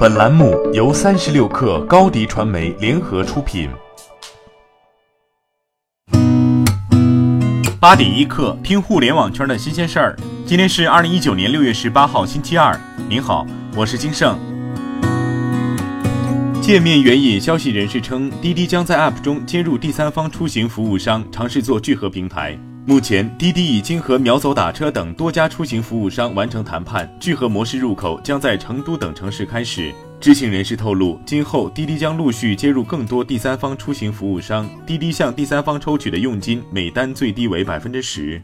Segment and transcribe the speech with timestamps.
[0.00, 3.68] 本栏目由三十六氪高低传媒联合出品。
[7.78, 10.16] 八点一刻，听互联网圈的新鲜事儿。
[10.46, 12.74] 今天是二零一九年六月十八号，星期二。
[13.10, 14.38] 您好，我是金盛。
[16.62, 22.58] 界面援引消息人士称，滴滴将在 App 中接入第三方出行服务商，尝试做聚合平台。
[22.86, 29.92] 目前，滴滴已经和秒走打车等多家出行服务商完成谈判，聚合模式入口将在成都等城市开始。
[30.18, 38.42] 知情人士透露，今后滴滴将陆续接入更多第三方出行服务商，滴滴向第三方抽取的佣金每单最低为百分之十。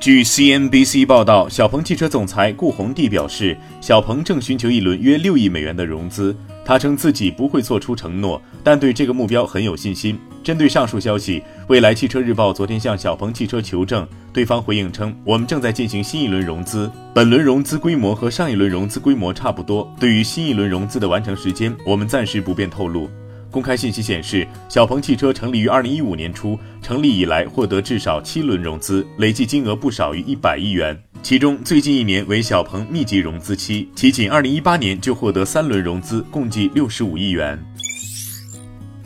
[0.00, 6.36] 据 CNBC 报道，小鹏汽车总裁顾宏地表示，小鹏正寻求一轮约六亿美元的融资。
[6.66, 10.18] 他称自己不会做出承诺，但对这个目标很有信心。
[10.42, 19.90] 针对上述消息，未来汽车日报昨天向小鹏汽车求证，对方回应称：“我们正在进行新一轮融资，本轮融资规模和上一轮融资规模差不多。
[19.98, 23.08] 对于新一轮融资的完成时间，我们暂时不便透露。”
[23.50, 30.94] 公开信息显示，小鹏汽车成立于二零一五年初，成立以来获得至少七轮融资，累计金额不少于一百亿元。
[31.22, 37.58] 其中最近一年为小鹏密集融资期，其仅2018年就获得三轮融资，共计65亿元。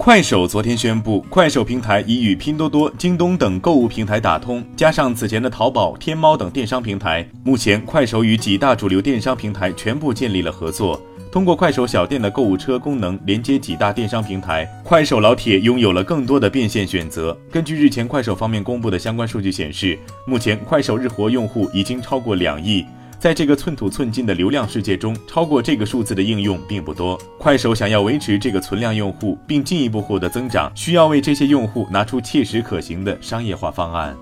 [0.09, 10.99] 快手昨天宣布，快手平台已与拼多多、京东等购物平台打通，加上此前的淘宝、天猫等电商平台，目前快手与几大主流电商平台全部建立了合作。
[11.31, 17.37] 通过快手小店的购物车功能连接几大电商平台，快手老铁拥有了更多的变现选择。
[17.53, 22.83] 根据日前快手方面公布的相关数据显示，目前快手日活用户已经超过两亿。
[23.19, 27.21] 在这个寸土寸金的流量世界中，超过这个数字的应用并不多。
[27.37, 34.17] 快手想要维持这个存量用户，并进一步获得增长，需要为这些用户拿出切实可行的商业化方案。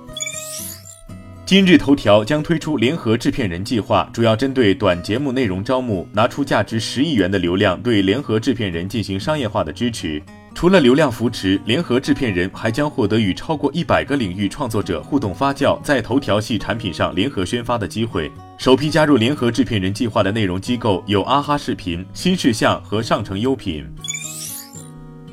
[1.47, 10.21] 今日头条将推出联合制片人计划，主要针对短节目内容招募，拿出价值十亿元的流量，对联合制片人进行商业化的支持。
[10.57, 18.29] 除了流量扶持，联合制片人还将获得与超过一百个领域创作者互动发酵，在头条系产品上联合宣发的机会。
[18.59, 23.87] 首批加入联合制片人计划的内容机构有阿哈视频、新视像和上城优品。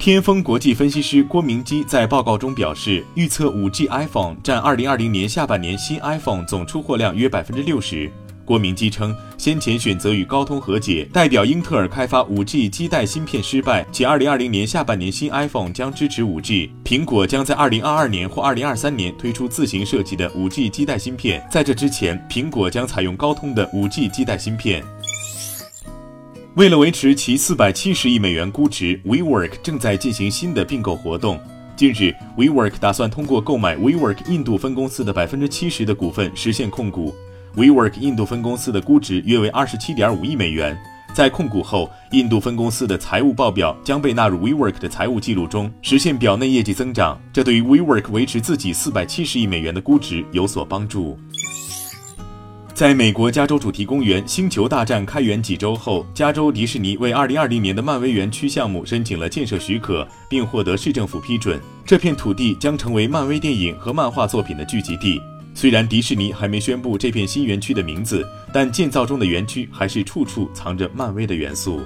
[0.03, 8.11] 天风国际分析师郭明基在报告中表示，预测 5G iPhone 占2020年下半年新 iPhone 总出货量约百分之六十。
[8.43, 16.69] 郭明基称，先前选择与高通和解，代表英特尔开发 5G 基带芯片失败，且2020年下半年新 iPhone 将支持 5G。
[16.83, 24.83] 苹果将在2022年或2023年推出自行设计的 5G 基带芯片，在这之前，苹果将采用高通的 5G 基带芯片。
[26.55, 31.39] 为了维持其四百七十亿美元估值，WeWork 正在进行新的并购活动。
[31.75, 37.11] 近日，WeWork 打算通过购买 WeWork 印度分公司的百分之七十的股份实现控股。
[37.55, 40.77] WeWork 印度分公司的估值约为二十七点五亿美元。
[41.11, 47.19] 在控股后，印度分公司的财务报表将被纳入 WeWork 的财务记录中，实现表内业绩增长。
[47.33, 51.17] 这对于 WeWork 维持自己四百七十亿美元的估值有所帮助。
[52.73, 61.61] 在美国加州主题公园《星球大战》开园几周后，加州迪士尼为2020年的漫威园区项目申请了建设许可，并获得市政府批准。
[61.85, 65.21] 这片土地将成为漫威电影和漫画作品的聚集地。
[65.53, 71.79] 虽然迪士尼还没宣布这片新园区的名字，但建造中的园区还是处处藏着漫威的元素。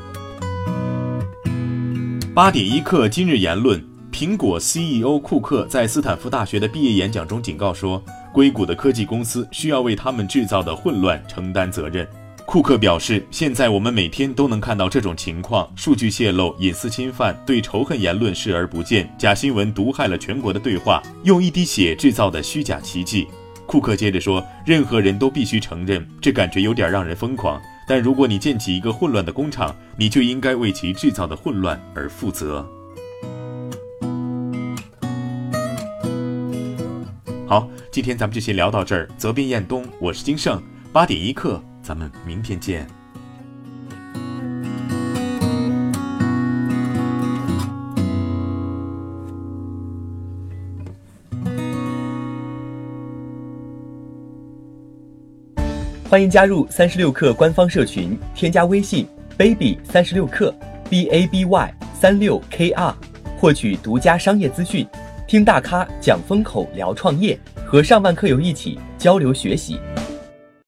[2.33, 8.01] 八点一刻，今日言论：苹果 CEO 库克在斯坦福大学的毕业演讲中警告说。
[8.37, 12.07] 硅谷的科技公司需要为他们制造的混乱承担责任。
[12.45, 23.27] 库克表示：“现在我们每天都能看到这种情况：数据泄露、隐私侵犯、对仇恨言论视而不见、假新闻毒害了全国的对话、用一滴血制造的虚假奇迹。”
[23.65, 27.59] 库克接着说：“任何人都必须承认，这感觉有点让人疯狂。
[27.87, 32.63] 但如果你建起一个混乱的工厂，你就应该为其制造的混乱而负责。”
[37.47, 37.67] 好。
[37.97, 39.09] 今天咱们就先聊到这儿。
[39.17, 40.61] 责编：彦东，我是金盛，
[40.93, 42.87] 八点一刻，咱们明天见。
[56.07, 60.53] 欢迎加入三十六氪官方社群，添加微信 baby 三十六氪
[60.87, 62.95] b a b y 三六 k r，
[63.39, 64.87] 获取独家商业资讯，
[65.27, 67.35] 听大咖讲风口，聊创业。
[67.67, 69.77] 和上万课友一起交流学习。